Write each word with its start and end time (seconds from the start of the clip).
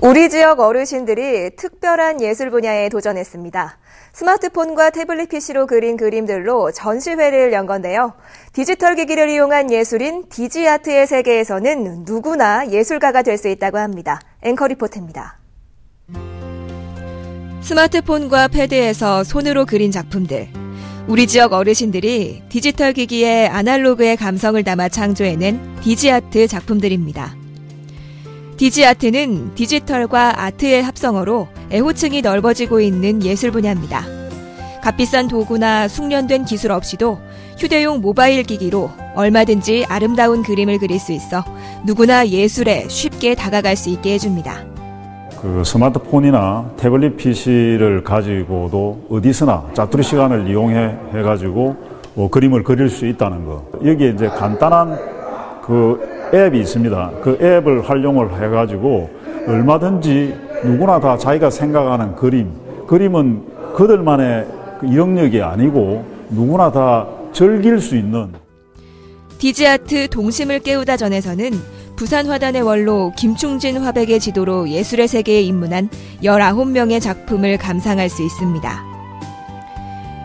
우리 0.00 0.28
지역 0.28 0.60
어르신들이 0.60 1.56
특별한 1.56 2.20
예술 2.20 2.50
분야에 2.50 2.88
도전했습니다. 2.90 3.78
스마트폰과 4.12 4.90
태블릿 4.90 5.30
PC로 5.30 5.66
그린 5.66 5.96
그림들로 5.96 6.72
전시회를 6.72 7.52
연 7.52 7.66
건데요. 7.66 8.12
디지털 8.52 8.96
기기를 8.96 9.30
이용한 9.30 9.72
예술인 9.72 10.28
디지아트의 10.28 11.06
세계에서는 11.06 12.04
누구나 12.06 12.68
예술가가 12.70 13.22
될 13.22 13.38
수 13.38 13.48
있다고 13.48 13.78
합니다. 13.78 14.20
앵커 14.42 14.66
리포트입니다. 14.68 15.38
스마트폰과 17.62 18.48
패드에서 18.48 19.24
손으로 19.24 19.64
그린 19.66 19.90
작품들. 19.90 20.48
우리 21.08 21.26
지역 21.26 21.52
어르신들이 21.52 22.42
디지털 22.48 22.92
기기에 22.92 23.48
아날로그의 23.48 24.16
감성을 24.16 24.62
담아 24.62 24.88
창조해낸 24.90 25.76
디지아트 25.82 26.46
작품들입니다. 26.46 27.34
디지아트는 28.56 29.54
디지털과 29.54 30.44
아트의 30.44 30.82
합성어로 30.82 31.48
애호층이 31.72 32.22
넓어지고 32.22 32.80
있는 32.80 33.22
예술 33.24 33.50
분야입니다. 33.50 34.04
값비싼 34.80 35.28
도구나 35.28 35.88
숙련된 35.88 36.44
기술 36.44 36.70
없이도 36.70 37.18
휴대용 37.58 38.00
모바일 38.00 38.42
기기로 38.42 38.90
얼마든지 39.16 39.86
아름다운 39.88 40.42
그림을 40.42 40.78
그릴 40.78 40.98
수 41.00 41.12
있어 41.12 41.42
누구나 41.84 42.26
예술에 42.28 42.86
쉽게 42.88 43.34
다가갈 43.34 43.76
수 43.76 43.88
있게 43.88 44.12
해줍니다. 44.14 44.64
그 45.40 45.62
스마트폰이나 45.64 46.70
태블릿 46.76 47.16
PC를 47.16 48.04
가지고도 48.04 49.06
어디서나 49.10 49.70
짜투리 49.74 50.02
시간을 50.02 50.48
이용해 50.48 51.22
가지고 51.22 51.76
뭐 52.14 52.30
그림을 52.30 52.62
그릴 52.62 52.88
수 52.88 53.06
있다는 53.06 53.44
거. 53.44 53.66
여기에 53.84 54.10
이제 54.10 54.28
간단한 54.28 54.96
그 55.62 55.98
앱이 56.34 56.60
있습니다. 56.60 57.12
그 57.22 57.38
앱을 57.40 57.88
활용을 57.88 58.42
해가지고 58.42 59.08
얼마든지 59.46 60.34
누구나 60.64 60.98
다 60.98 61.16
자기가 61.16 61.50
생각하는 61.50 62.16
그림, 62.16 62.50
그림은 62.88 63.42
그들만의 63.76 64.46
그 64.80 64.96
영역이 64.96 65.40
아니고 65.42 66.04
누구나 66.30 66.72
다 66.72 67.06
즐길 67.32 67.80
수 67.80 67.96
있는 67.96 68.32
디지아트 69.38 70.08
동심을 70.08 70.60
깨우다 70.60 70.96
전에서는 70.96 71.52
부산 71.96 72.26
화단의 72.26 72.62
원로 72.62 73.12
김충진 73.16 73.76
화백의 73.76 74.18
지도로 74.18 74.68
예술의 74.68 75.06
세계에 75.06 75.42
입문한 75.42 75.88
19명의 76.22 77.00
작품을 77.00 77.58
감상할 77.58 78.08
수 78.08 78.24
있습니다. 78.24 78.84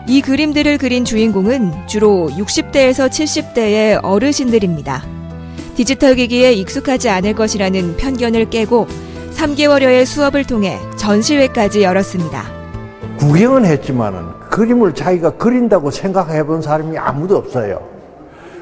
이 0.08 0.20
그림들을 0.20 0.78
그린 0.78 1.04
주인공은 1.04 1.86
주로 1.86 2.28
60대에서 2.30 3.08
70대의 3.08 4.00
어르신들입니다. 4.02 5.19
디지털 5.80 6.14
기기에 6.14 6.52
익숙하지 6.52 7.08
않을 7.08 7.34
것이라는 7.34 7.96
편견을 7.96 8.50
깨고 8.50 8.86
3개월여의 9.32 10.04
수업을 10.04 10.44
통해 10.44 10.78
전시회까지 10.98 11.82
열었습니다. 11.82 12.42
구경은 13.18 13.64
했지만은 13.64 14.26
그림을 14.50 14.94
자기가 14.94 15.30
그린다고 15.38 15.90
생각해 15.90 16.44
본 16.44 16.60
사람이 16.60 16.98
아무도 16.98 17.38
없어요. 17.38 17.80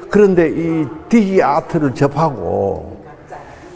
그런데 0.09 0.47
이 0.47 0.87
디지 1.09 1.43
아트를 1.43 1.93
접하고 1.93 3.03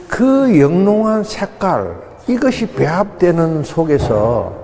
그 0.08 0.58
영롱한 0.58 1.26
색깔 1.26 1.98
이것이 2.28 2.68
배합되는 2.68 3.66
속에서 3.66 4.56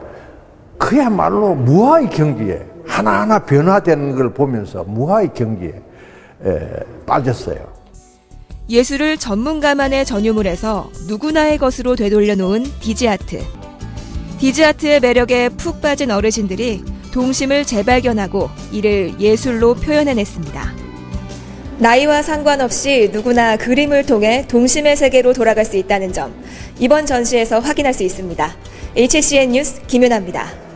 그야말로 0.78 1.54
무하의 1.54 2.10
경지에 2.10 2.66
하나하나 2.88 3.40
변화되는 3.40 4.16
걸 4.16 4.30
보면서 4.34 4.86
무하의 4.86 5.32
경지에 5.34 5.74
빠졌어요. 7.06 7.78
예술을 8.70 9.18
전문가만의 9.18 10.06
전유물에서 10.06 10.92
누구나의 11.08 11.58
것으로 11.58 11.96
되돌려 11.96 12.36
놓은 12.36 12.64
디지아트. 12.80 13.44
디지아트의 14.40 15.00
매력에 15.00 15.50
푹 15.50 15.82
빠진 15.82 16.12
어르신들이 16.12 16.84
동심을 17.12 17.66
재발견하고 17.66 18.50
이를 18.72 19.20
예술로 19.20 19.74
표현해냈습니다. 19.74 20.74
나이와 21.80 22.22
상관없이 22.22 23.10
누구나 23.12 23.58
그림을 23.58 24.06
통해 24.06 24.46
동심의 24.48 24.98
세계로 24.98 25.34
돌아갈 25.34 25.66
수 25.66 25.76
있다는 25.76 26.14
점, 26.14 26.32
이번 26.78 27.06
전시에서 27.06 27.60
확인할 27.60 27.94
수 27.94 28.04
있습니다. 28.04 28.56
HCN 28.96 29.52
뉴스 29.54 29.82
김윤아입니다. 29.88 30.69